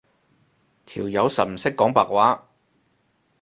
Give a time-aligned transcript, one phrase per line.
[0.87, 2.47] 條友實唔識講白話